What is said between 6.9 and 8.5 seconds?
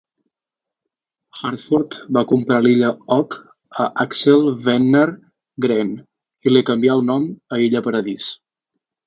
el nom a illa Paradís.